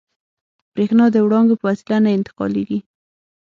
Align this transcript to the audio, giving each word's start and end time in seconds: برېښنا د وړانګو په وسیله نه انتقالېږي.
برېښنا 0.73 1.05
د 1.11 1.15
وړانګو 1.25 1.55
په 1.59 1.65
وسیله 1.69 1.97
نه 2.05 2.09
انتقالېږي. 2.17 2.79